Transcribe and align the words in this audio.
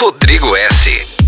Rodrigo 0.00 0.56
S. 0.56 1.19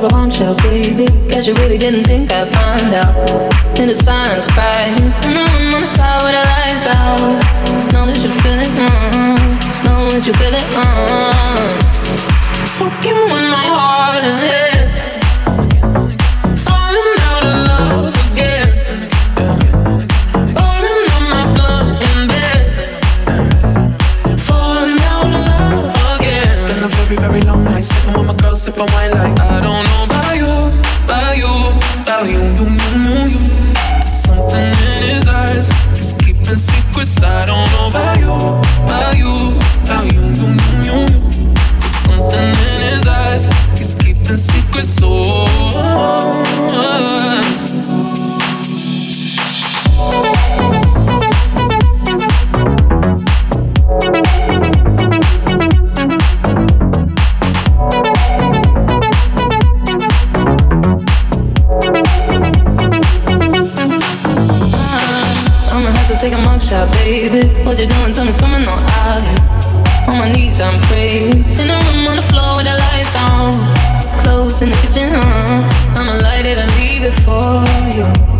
drop 0.00 0.10
a 0.10 0.14
bombshell, 0.14 0.54
baby. 0.56 1.06
Guess 1.28 1.46
you 1.46 1.54
really 1.54 1.78
didn't 1.78 2.04
think 2.04 2.30
I'd 2.30 2.48
find 2.48 2.94
out. 2.94 3.78
In 3.78 3.88
the 3.88 3.94
silence, 3.94 4.46
right? 4.56 4.94
No, 5.32 5.44
I'm 5.44 5.74
on 5.74 5.80
the 5.80 5.86
side 5.86 6.22
where 6.22 6.32
the 6.32 6.44
lights 6.46 6.86
out. 6.86 7.18
Know 7.92 8.06
that 8.06 8.18
you 8.22 8.28
feel 8.28 8.58
it, 8.58 8.70
mm-hmm. 8.78 9.84
Know 9.84 10.10
that 10.10 10.26
you 10.26 10.32
feel 10.34 10.54
it, 10.54 10.66
mm-hmm. 10.74 11.87
for 77.28 77.98
you. 77.98 78.37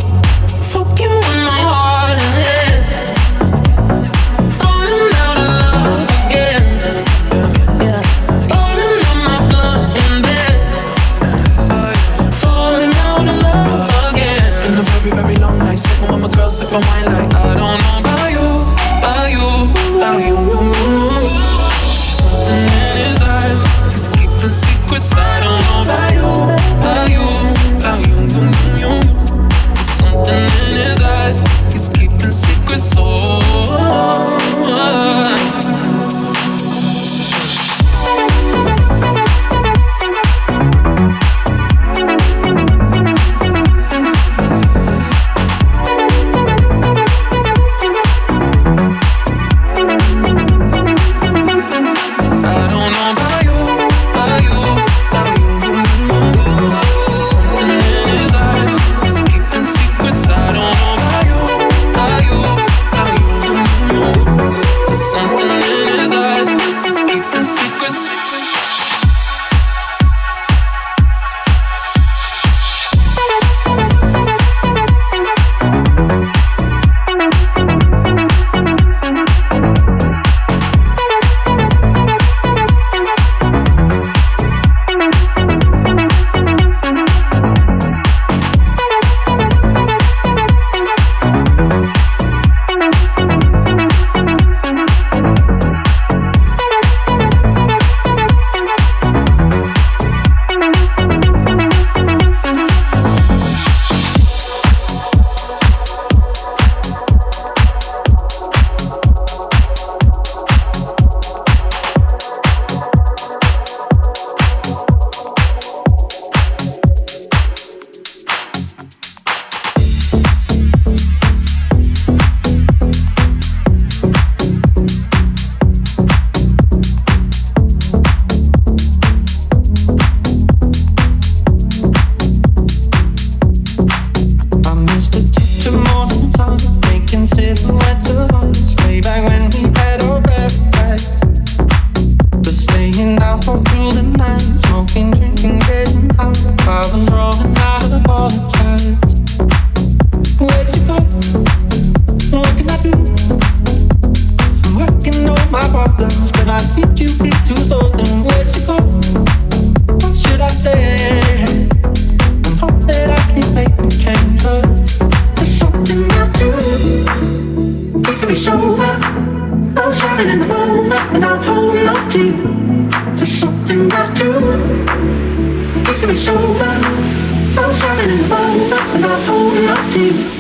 over. 176.49 176.65
I'm 176.65 177.75
falling 177.75 178.11
in 178.11 178.29
love, 178.29 178.71
but 178.71 179.05
I'm 179.05 179.23
holding 179.27 179.69
on 179.69 179.91
to 179.93 180.01
you. 180.01 180.38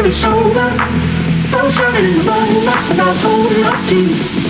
till 0.00 0.08
it's 0.08 0.24
over. 0.24 0.60
I'm 1.52 1.70
shining 1.70 2.12
in 2.12 2.18
the 2.18 2.30
rain, 2.30 2.64
not 2.64 2.88
without 2.88 3.16
holding 3.18 3.64
on 3.64 3.86
to 3.88 3.96
you. 3.96 4.49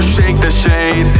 shake 0.00 0.40
the 0.40 0.50
shade. 0.50 1.19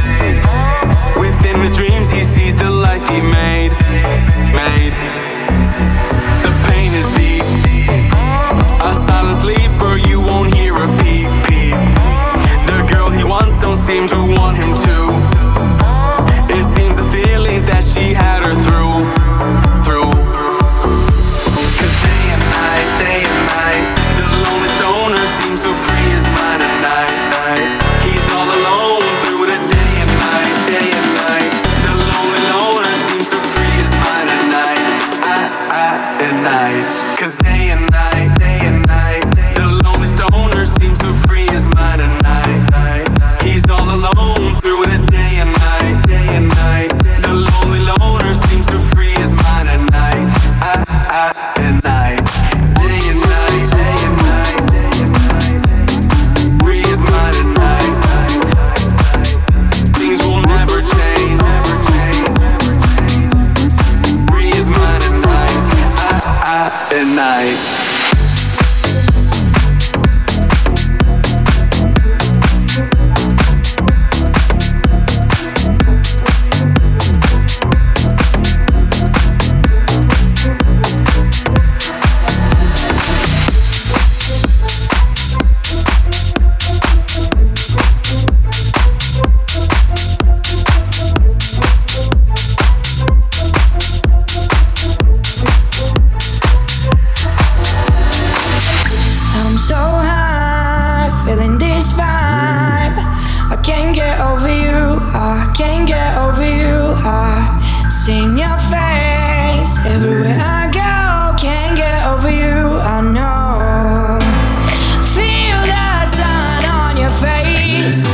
days. 117.91 118.05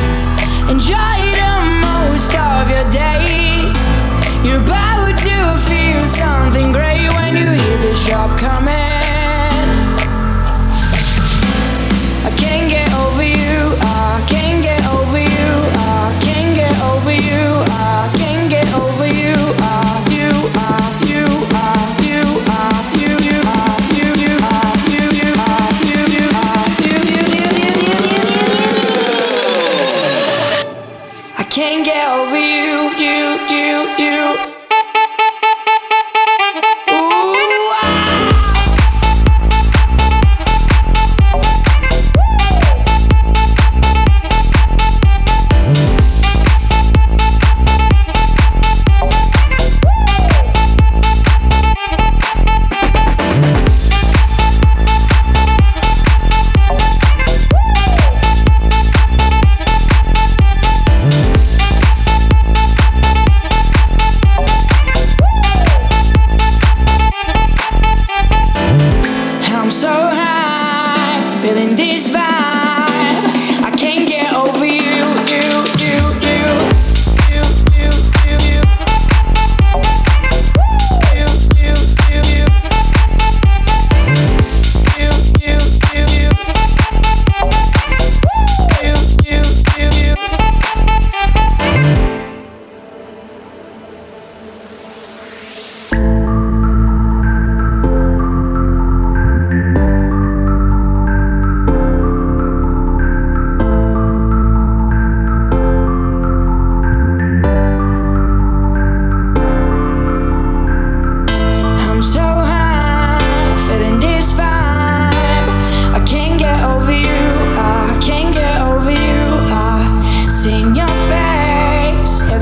Enjoy 0.70 1.20
the 1.42 1.54
most 1.82 2.34
of 2.36 2.70
your 2.70 2.90
days. 2.90 3.76
You're 4.44 4.62
about 4.62 5.18
to 5.18 5.58
feel 5.70 6.06
something 6.08 6.72
great 6.72 7.10
when 7.16 7.36
you 7.36 7.46
hear 7.46 7.78
the 7.78 7.96
shop 7.96 8.38
coming. 8.40 8.77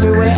everywhere. 0.06 0.35